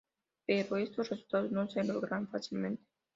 [0.47, 2.83] Pero estos resultados no se logran fácilmente.